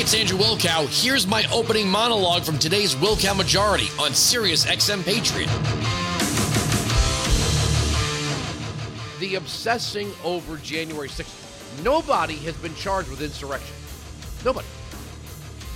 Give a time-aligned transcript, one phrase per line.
[0.00, 0.88] It's Andrew Wilkow.
[0.88, 5.46] Here's my opening monologue from today's Wilkow Majority on Sirius XM Patriot.
[9.20, 11.84] The obsessing over January 6th.
[11.84, 13.76] Nobody has been charged with insurrection.
[14.42, 14.66] Nobody.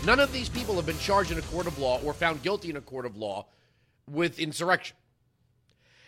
[0.06, 2.70] None of these people have been charged in a court of law or found guilty
[2.70, 3.44] in a court of law
[4.10, 4.96] with insurrection.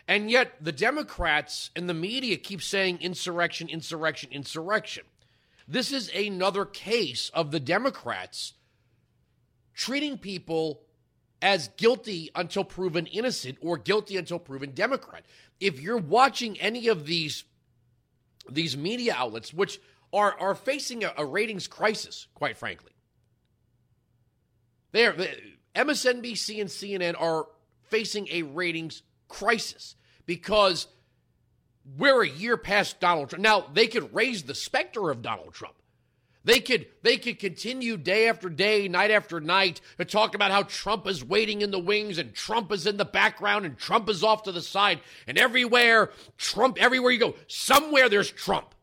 [0.08, 5.04] And yet, the Democrats and the media keep saying insurrection, insurrection, insurrection.
[5.68, 8.54] This is another case of the Democrats
[9.74, 10.82] treating people
[11.42, 15.24] as guilty until proven innocent or guilty until proven Democrat.
[15.60, 17.44] If you're watching any of these
[18.48, 19.80] these media outlets, which
[20.12, 22.92] are are facing a, a ratings crisis, quite frankly,
[24.92, 25.14] they are
[25.74, 27.46] MSNBC and CNN are
[27.82, 30.86] facing a ratings crisis because
[31.96, 33.42] we're a year past Donald Trump.
[33.42, 35.74] Now, they could raise the specter of Donald Trump.
[36.46, 40.62] They could they could continue day after day, night after night to talk about how
[40.62, 44.22] Trump is waiting in the wings and Trump is in the background and Trump is
[44.22, 48.76] off to the side and everywhere Trump everywhere you go, somewhere there's Trump.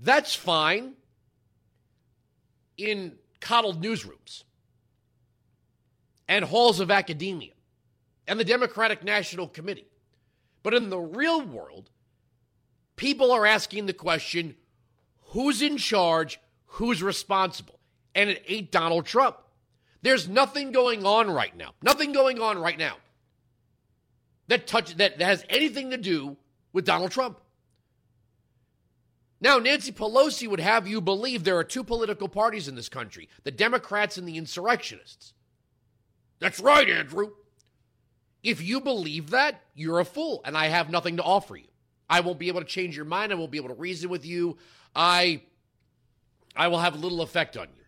[0.00, 0.94] That's fine
[2.76, 4.42] in coddled newsrooms
[6.26, 7.52] and halls of academia
[8.28, 9.88] and the Democratic National Committee.
[10.62, 11.90] But in the real world,
[12.94, 14.54] people are asking the question
[15.30, 17.80] who's in charge, who's responsible?
[18.14, 19.38] And it ain't Donald Trump.
[20.02, 22.96] There's nothing going on right now, nothing going on right now
[24.46, 26.36] that touch that has anything to do
[26.72, 27.40] with Donald Trump.
[29.40, 33.28] Now, Nancy Pelosi would have you believe there are two political parties in this country
[33.44, 35.32] the Democrats and the insurrectionists.
[36.40, 37.30] That's right, Andrew.
[38.42, 41.68] If you believe that, you're a fool, and I have nothing to offer you.
[42.08, 43.32] I won't be able to change your mind.
[43.32, 44.56] I won't be able to reason with you.
[44.94, 45.42] I,
[46.56, 47.82] I will have little effect on you.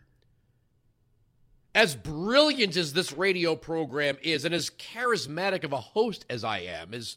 [1.74, 6.58] As brilliant as this radio program is, and as charismatic of a host as I
[6.60, 7.16] am, as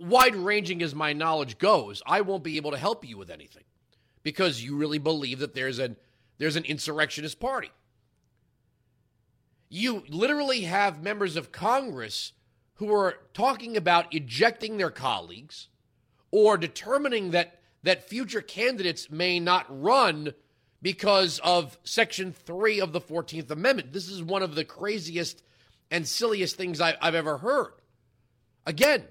[0.00, 3.64] wide ranging as my knowledge goes, I won't be able to help you with anything
[4.22, 5.96] because you really believe that there's an
[6.38, 7.70] there's an insurrectionist party.
[9.68, 12.32] You literally have members of Congress
[12.76, 15.68] who are talking about ejecting their colleagues
[16.30, 20.32] or determining that that future candidates may not run
[20.80, 23.92] because of section 3 of the 14th amendment.
[23.92, 25.42] This is one of the craziest
[25.90, 27.72] and silliest things I, have ever heard.
[28.66, 29.04] Again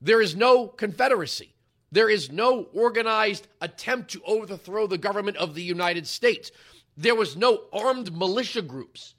[0.00, 1.54] there is no confederacy.
[1.92, 6.50] There is no organized attempt to overthrow the government of the united states.
[6.96, 9.14] There was no armed militia groups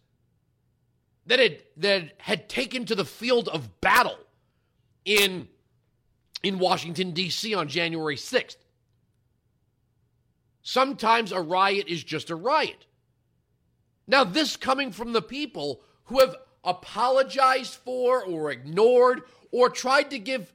[1.31, 4.17] that had that had taken to the field of battle
[5.05, 5.47] in
[6.43, 7.55] in Washington D.C.
[7.55, 8.57] on January 6th.
[10.61, 12.85] Sometimes a riot is just a riot.
[14.07, 19.21] Now this coming from the people who have apologized for or ignored
[19.51, 20.53] or tried to give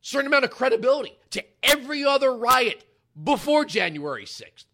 [0.00, 2.86] certain amount of credibility to every other riot
[3.22, 4.64] before January 6th.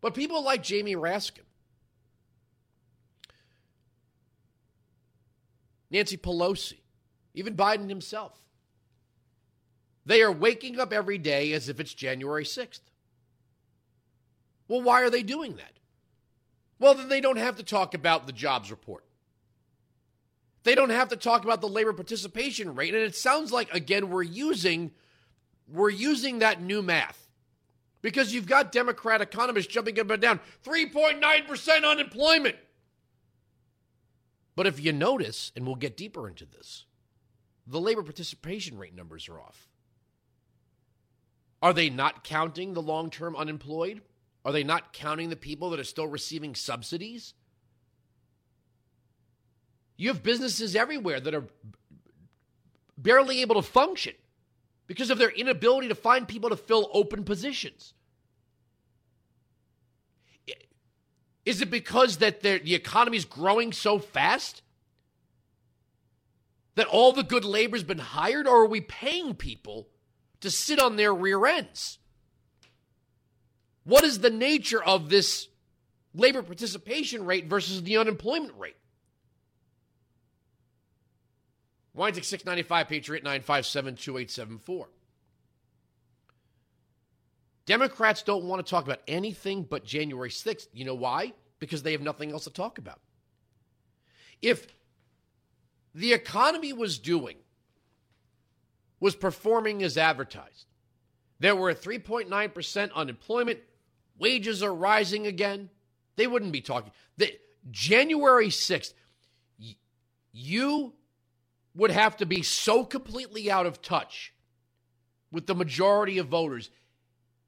[0.00, 1.44] But people like Jamie Raskin
[5.90, 6.80] Nancy Pelosi,
[7.34, 8.40] even Biden himself.
[10.06, 12.80] They are waking up every day as if it's January 6th.
[14.68, 15.78] Well, why are they doing that?
[16.78, 19.04] Well, then they don't have to talk about the jobs report.
[20.62, 22.94] They don't have to talk about the labor participation rate.
[22.94, 24.92] And it sounds like, again, we're using,
[25.68, 27.28] we're using that new math.
[28.02, 32.56] Because you've got Democrat economists jumping up and down 3.9% unemployment.
[34.60, 36.84] But if you notice, and we'll get deeper into this,
[37.66, 39.70] the labor participation rate numbers are off.
[41.62, 44.02] Are they not counting the long term unemployed?
[44.44, 47.32] Are they not counting the people that are still receiving subsidies?
[49.96, 51.46] You have businesses everywhere that are
[52.98, 54.12] barely able to function
[54.86, 57.94] because of their inability to find people to fill open positions.
[61.44, 64.62] Is it because that the economy is growing so fast
[66.74, 69.88] that all the good labor has been hired, or are we paying people
[70.40, 71.98] to sit on their rear ends?
[73.84, 75.48] What is the nature of this
[76.14, 78.76] labor participation rate versus the unemployment rate?
[81.94, 84.88] Weinzig 695 Patriot 957 2874.
[87.70, 90.66] Democrats don't want to talk about anything but January 6th.
[90.72, 91.34] You know why?
[91.60, 92.98] Because they have nothing else to talk about.
[94.42, 94.66] If
[95.94, 97.36] the economy was doing,
[98.98, 100.66] was performing as advertised,
[101.38, 103.60] there were 3.9% unemployment,
[104.18, 105.70] wages are rising again,
[106.16, 106.90] they wouldn't be talking.
[107.18, 107.38] The,
[107.70, 108.94] January 6th,
[110.32, 110.92] you
[111.76, 114.34] would have to be so completely out of touch
[115.30, 116.68] with the majority of voters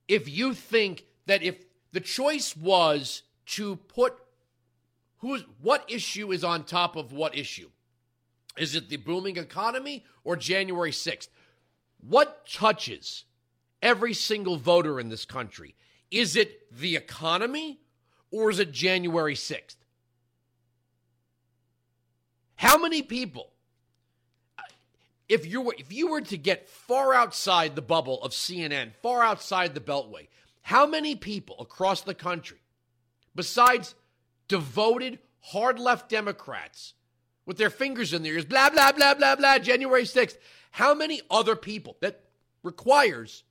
[0.08, 4.14] if you think that if the choice was to put
[5.18, 7.70] who's what issue is on top of what issue?
[8.56, 11.28] Is it the booming economy or January 6th
[12.06, 13.24] what touches
[13.80, 15.76] every single voter in this country?
[16.10, 17.80] Is it the economy
[18.30, 19.76] or is it January 6th
[22.62, 23.50] how many people
[25.32, 29.22] if you were if you were to get far outside the bubble of CNN, far
[29.22, 30.28] outside the beltway,
[30.60, 32.58] how many people across the country
[33.34, 33.94] besides
[34.46, 36.92] devoted hard left Democrats
[37.46, 40.36] with their fingers in their ears, blah blah blah blah blah January 6th,
[40.72, 42.24] how many other people that
[42.62, 43.42] requires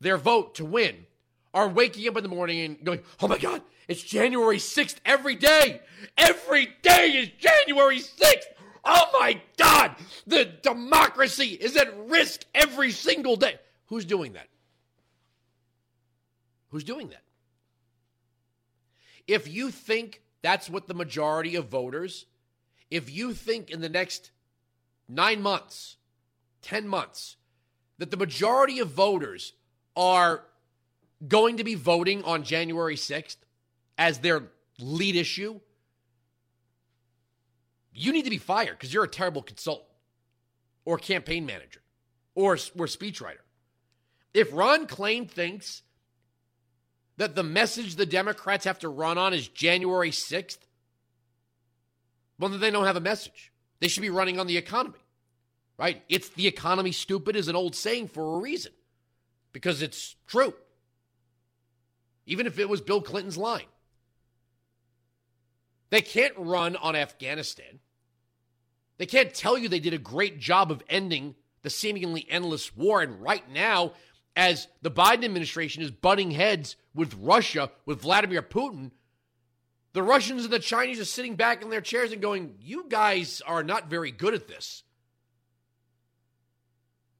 [0.00, 1.04] their vote to win
[1.52, 5.34] are waking up in the morning and going, "Oh my god, it's January 6th every
[5.34, 5.82] day.
[6.16, 8.54] Every day is January 6th."
[8.90, 9.94] Oh my God,
[10.26, 13.56] the democracy is at risk every single day.
[13.86, 14.48] Who's doing that?
[16.70, 17.22] Who's doing that?
[19.26, 22.24] If you think that's what the majority of voters,
[22.90, 24.30] if you think in the next
[25.06, 25.98] nine months,
[26.62, 27.36] 10 months,
[27.98, 29.52] that the majority of voters
[29.96, 30.44] are
[31.26, 33.36] going to be voting on January 6th
[33.98, 34.44] as their
[34.78, 35.60] lead issue,
[37.92, 39.88] you need to be fired because you're a terrible consultant
[40.84, 41.80] or campaign manager
[42.34, 43.44] or, or speechwriter.
[44.32, 45.82] If Ron Klain thinks
[47.16, 50.58] that the message the Democrats have to run on is January 6th,
[52.38, 53.52] well, then they don't have a message.
[53.80, 54.98] They should be running on the economy,
[55.76, 56.02] right?
[56.08, 58.72] It's the economy stupid is an old saying for a reason
[59.52, 60.54] because it's true.
[62.26, 63.66] Even if it was Bill Clinton's line.
[65.90, 67.80] They can't run on Afghanistan.
[68.98, 73.00] They can't tell you they did a great job of ending the seemingly endless war.
[73.00, 73.92] And right now,
[74.36, 78.90] as the Biden administration is butting heads with Russia, with Vladimir Putin,
[79.92, 83.40] the Russians and the Chinese are sitting back in their chairs and going, You guys
[83.46, 84.82] are not very good at this.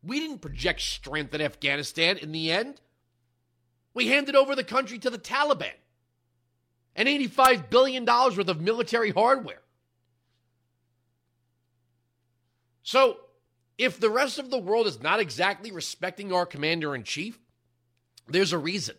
[0.02, 2.80] We didn't project strength in Afghanistan in the end.
[3.94, 5.72] We handed over the country to the Taliban
[6.98, 9.62] and $85 billion worth of military hardware.
[12.82, 13.18] So,
[13.78, 17.38] if the rest of the world is not exactly respecting our commander in chief,
[18.26, 18.96] there's a reason.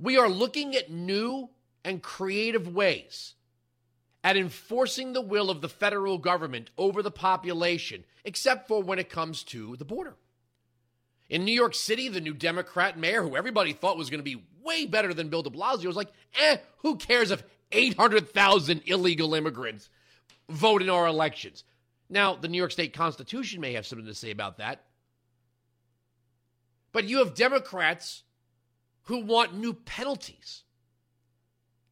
[0.00, 1.50] We are looking at new
[1.84, 3.34] and creative ways
[4.24, 9.08] at enforcing the will of the federal government over the population, except for when it
[9.08, 10.16] comes to the border.
[11.28, 14.42] In New York City, the new Democrat mayor, who everybody thought was going to be
[14.62, 19.90] way better than Bill de Blasio, was like, eh, who cares if 800,000 illegal immigrants
[20.48, 21.64] vote in our elections.
[22.08, 24.84] Now, the New York State Constitution may have something to say about that.
[26.92, 28.22] But you have Democrats
[29.04, 30.62] who want new penalties.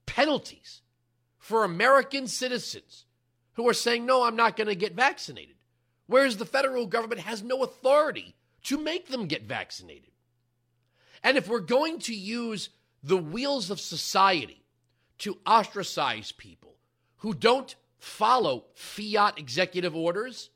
[0.07, 0.81] Penalties
[1.39, 3.05] for American citizens
[3.55, 5.57] who are saying, no, I'm not going to get vaccinated.
[6.07, 8.35] Whereas the federal government has no authority
[8.65, 10.11] to make them get vaccinated.
[11.27, 12.69] And if we're going to use
[13.03, 14.63] the wheels of society
[15.19, 16.77] to ostracize people
[17.17, 20.51] who don't follow fiat executive orders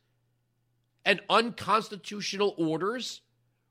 [1.04, 3.20] and unconstitutional orders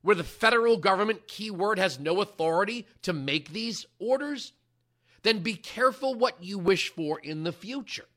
[0.01, 4.51] where the federal government, keyword, has no authority to make these orders,
[5.23, 8.07] then be careful what you wish for in the future.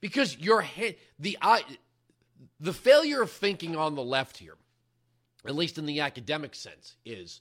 [0.00, 0.64] Because your
[1.18, 1.36] the
[2.58, 4.56] the failure of thinking on the left here,
[5.46, 7.40] at least in the academic sense, is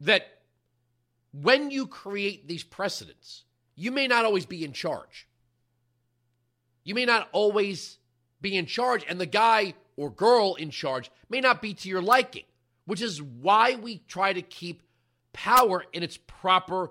[0.00, 0.42] that
[1.32, 3.44] when you create these precedents,
[3.74, 5.26] you may not always be in charge.
[6.84, 7.98] You may not always
[8.40, 12.02] be in charge, and the guy or girl in charge may not be to your
[12.02, 12.44] liking,
[12.84, 14.82] which is why we try to keep
[15.32, 16.90] power in its proper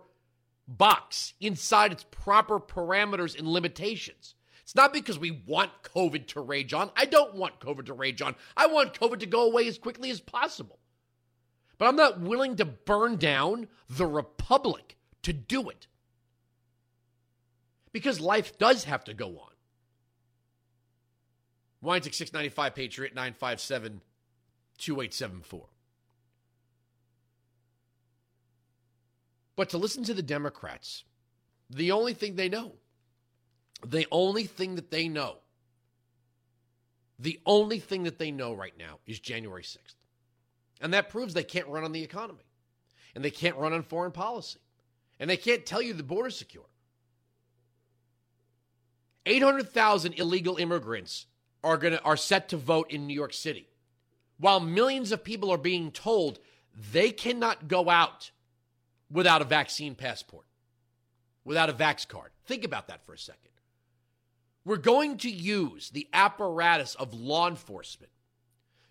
[0.67, 4.35] box, inside its proper parameters and limitations.
[4.63, 6.91] It's not because we want COVID to rage on.
[6.95, 8.35] I don't want COVID to rage on.
[8.55, 10.79] I want COVID to go away as quickly as possible.
[11.77, 15.87] But I'm not willing to burn down the republic to do it
[17.91, 19.51] because life does have to go on.
[21.83, 24.01] Weinzig 695 Patriot 957
[24.77, 25.67] 2874.
[29.55, 31.03] But to listen to the Democrats,
[31.69, 32.73] the only thing they know,
[33.85, 35.37] the only thing that they know,
[37.21, 39.93] The only thing that they know right now is January 6th.
[40.81, 42.45] And that proves they can't run on the economy.
[43.13, 44.59] And they can't run on foreign policy.
[45.19, 46.65] And they can't tell you the border's secure.
[49.27, 51.27] 800,000 illegal immigrants
[51.63, 53.67] are going to are set to vote in New York City.
[54.39, 56.39] While millions of people are being told
[56.91, 58.31] they cannot go out
[59.11, 60.45] without a vaccine passport,
[61.45, 62.31] without a vax card.
[62.45, 63.51] Think about that for a second.
[64.63, 68.11] We're going to use the apparatus of law enforcement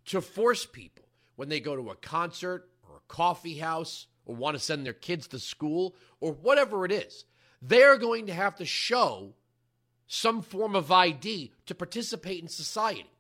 [0.07, 1.05] to force people
[1.37, 4.93] when they go to a concert or a coffee house or want to send their
[4.93, 7.25] kids to school or whatever it is.
[7.63, 9.35] They're going to have to show
[10.07, 13.11] some form of ID to participate in society.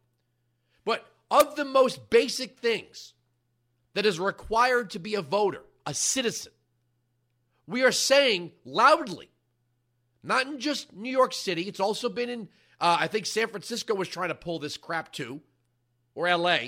[0.84, 3.14] But of the most basic things
[3.94, 6.52] that is required to be a voter, a citizen,
[7.66, 9.30] we are saying loudly,
[10.22, 12.48] not in just New York City, it's also been in,
[12.80, 15.40] uh, I think San Francisco was trying to pull this crap too,
[16.14, 16.58] or LA,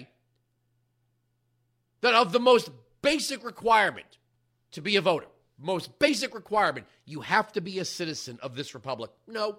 [2.01, 2.71] that of the most
[3.03, 4.19] basic requirement
[4.73, 5.27] to be a voter,
[5.59, 9.11] most basic requirement, you have to be a citizen of this republic.
[9.27, 9.59] No.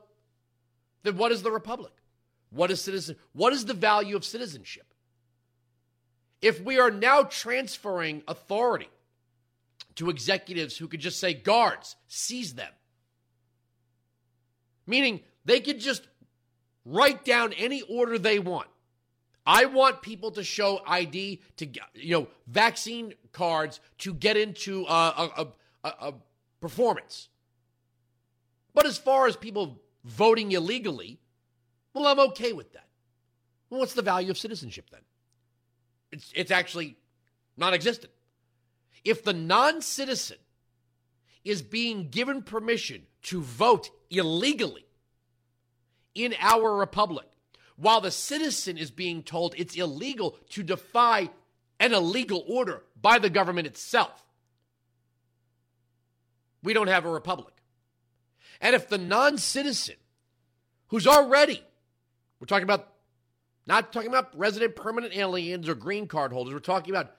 [1.04, 1.94] Then what is the republic?
[2.50, 3.16] What is citizen?
[3.34, 4.86] What is the value of citizenship?
[6.42, 8.90] If we are now transferring authority
[9.96, 12.72] to executives who could just say, guards, seize them.
[14.86, 16.08] Meaning they could just
[16.86, 18.68] write down any order they want.
[19.46, 25.48] I want people to show ID to you know vaccine cards to get into a,
[25.84, 26.14] a, a,
[26.62, 27.28] performance.
[28.74, 31.20] But as far as people voting illegally,
[31.94, 32.88] well, I'm okay with that.
[33.70, 35.02] Well, what's the value of citizenship then?
[36.12, 36.96] It's it's actually
[37.58, 38.14] non-existent.
[39.04, 40.38] If the non citizen
[41.44, 44.86] is being given permission to vote illegally
[46.16, 47.26] in our republic,
[47.76, 51.30] while the citizen is being told it's illegal to defy
[51.80, 54.24] an illegal order by the government itself,
[56.62, 57.54] we don't have a republic.
[58.62, 59.96] And if the non citizen
[60.88, 61.62] who's already,
[62.40, 62.88] we're talking about,
[63.66, 67.16] not talking about resident permanent aliens or green card holders, we're talking about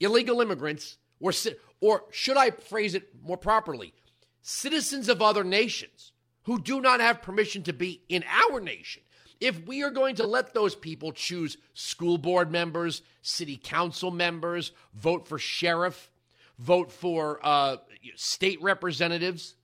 [0.00, 1.32] illegal immigrants or,
[1.80, 3.94] or should I phrase it more properly,
[4.42, 6.12] citizens of other nations
[6.42, 9.02] who do not have permission to be in our nation.
[9.40, 14.72] If we are going to let those people choose school board members, city council members,
[14.94, 16.10] vote for sheriff,
[16.58, 17.78] vote for uh,
[18.16, 19.54] state representatives,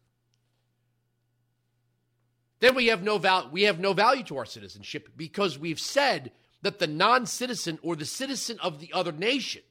[2.60, 6.32] then we have no val- we have no value to our citizenship because we've said
[6.62, 9.62] that the non-citizen or the citizen of the other nation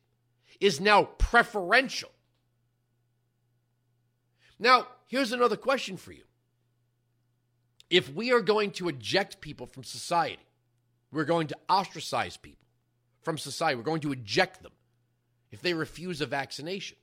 [0.59, 2.11] is now preferential.
[4.59, 6.23] Now, here's another question for you.
[7.89, 10.43] If we are going to eject people from society,
[11.11, 12.67] we're going to ostracize people
[13.21, 14.73] from society, we're going to eject them
[15.51, 16.97] if they refuse a vaccination.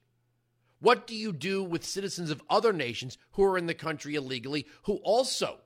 [0.79, 4.67] What do you do with citizens of other nations who are in the country illegally
[4.83, 5.59] who also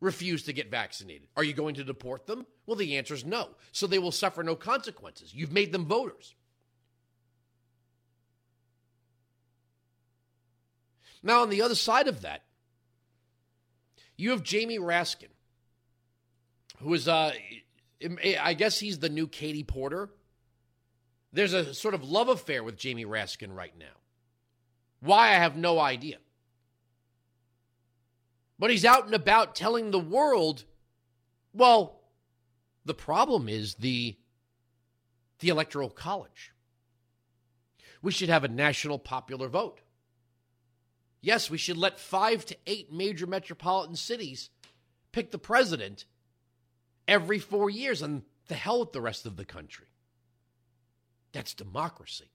[0.00, 1.28] refuse to get vaccinated?
[1.36, 2.46] Are you going to deport them?
[2.64, 3.50] Well, the answer is no.
[3.72, 5.34] So they will suffer no consequences.
[5.34, 6.34] You've made them voters.
[11.26, 12.44] Now, on the other side of that,
[14.16, 15.32] you have Jamie Raskin,
[16.78, 17.32] who is, uh,
[18.40, 20.08] I guess he's the new Katie Porter.
[21.32, 23.96] There's a sort of love affair with Jamie Raskin right now.
[25.00, 26.18] Why, I have no idea.
[28.56, 30.62] But he's out and about telling the world,
[31.52, 32.02] well,
[32.84, 34.16] the problem is the,
[35.40, 36.52] the Electoral College.
[38.00, 39.80] We should have a national popular vote.
[41.26, 44.48] Yes, we should let five to eight major metropolitan cities
[45.10, 46.04] pick the president
[47.08, 49.88] every four years, and the hell with the rest of the country.
[51.32, 52.30] That's democracy.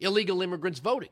[0.00, 1.10] Illegal immigrants voting,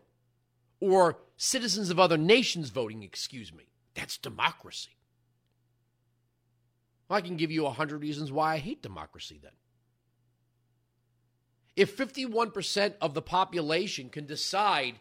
[0.81, 3.65] or citizens of other nations voting, excuse me.
[3.93, 4.97] That's democracy.
[7.11, 9.53] Well, I can give you a hundred reasons why I hate democracy then.
[11.77, 14.95] If 51% of the population can decide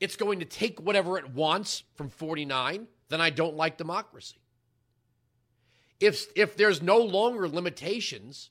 [0.00, 4.40] it's going to take whatever it wants from 49, then I don't like democracy.
[6.00, 8.50] If, if there's no longer limitations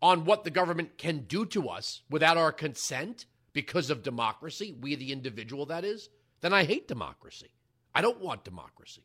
[0.00, 4.94] on what the government can do to us without our consent because of democracy, we
[4.94, 6.08] the individual, that is,
[6.40, 7.50] then I hate democracy.
[7.94, 9.02] I don't want democracy.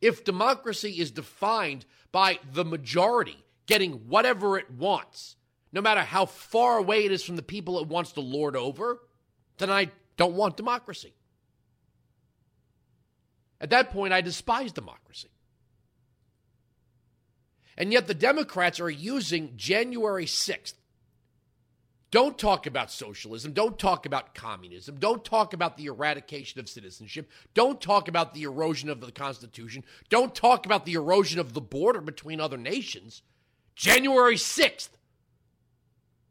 [0.00, 5.36] If democracy is defined by the majority getting whatever it wants,
[5.72, 9.00] no matter how far away it is from the people it wants to lord over,
[9.58, 11.14] then I don't want democracy.
[13.58, 15.30] At that point, I despise democracy.
[17.78, 20.74] And yet the Democrats are using January 6th.
[22.10, 23.54] Don't talk about socialism.
[23.54, 24.96] Don't talk about communism.
[24.98, 27.30] Don't talk about the eradication of citizenship.
[27.54, 29.84] Don't talk about the erosion of the Constitution.
[30.10, 33.22] Don't talk about the erosion of the border between other nations.
[33.74, 34.90] January 6th.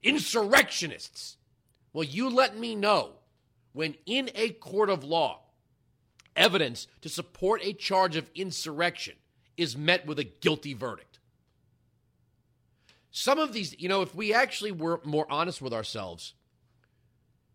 [0.04, 1.38] Insurrectionists.
[1.92, 3.14] Well, you let me know
[3.80, 5.40] when in a court of law,
[6.36, 9.16] evidence to support a charge of insurrection
[9.56, 11.18] is met with a guilty verdict.
[13.10, 16.34] Some of these, you know, if we actually were more honest with ourselves,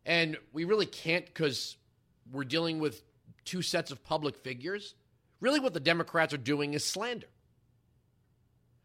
[0.07, 1.77] and we really can't because
[2.33, 3.03] we're dealing with
[3.45, 4.95] two sets of public figures,
[5.41, 7.27] really what the Democrats are doing is slander.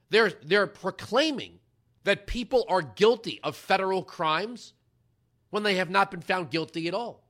[0.10, 1.60] They're, they're proclaiming
[2.04, 4.74] that people are guilty of federal crimes
[5.52, 7.29] when they have not been found guilty at all.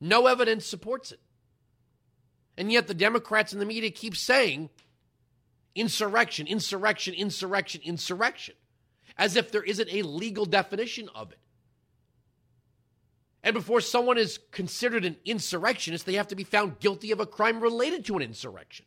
[0.00, 1.20] No evidence supports it.
[2.56, 4.70] And yet the Democrats and the media keep saying
[5.74, 8.54] insurrection, insurrection, insurrection, insurrection,
[9.16, 11.38] as if there isn't a legal definition of it.
[13.42, 17.26] And before someone is considered an insurrectionist, they have to be found guilty of a
[17.26, 18.86] crime related to an insurrection.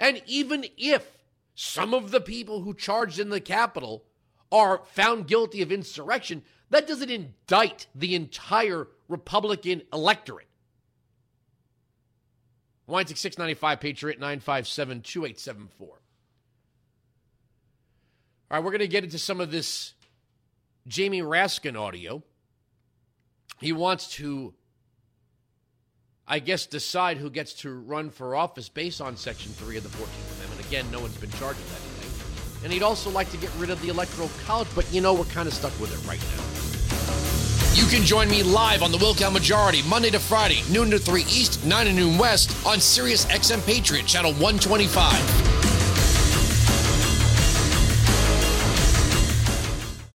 [0.00, 1.06] And even if
[1.54, 4.04] some of the people who charged in the Capitol
[4.52, 10.46] are found guilty of insurrection, that doesn't indict the entire Republican electorate.
[12.88, 15.88] Weinzig 695 Patriot 957 2874.
[15.88, 15.98] All
[18.50, 19.94] right, we're going to get into some of this
[20.86, 22.22] Jamie Raskin audio.
[23.60, 24.52] He wants to,
[26.26, 29.88] I guess, decide who gets to run for office based on Section 3 of the
[29.88, 30.66] 14th Amendment.
[30.66, 31.81] Again, no one's been charged with anything.
[32.64, 35.24] And he'd also like to get rid of the Electoral College, but you know, we're
[35.24, 36.62] kind of stuck with it right now.
[37.74, 41.22] You can join me live on the Wilkow Majority Monday to Friday, noon to 3
[41.22, 45.51] East, 9 to noon West on Sirius XM Patriot Channel 125.